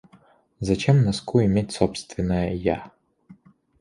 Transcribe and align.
Зачем 0.61 1.03
носку 1.03 1.43
иметь 1.43 1.73
собственное 1.73 2.53
«я»? 2.55 2.91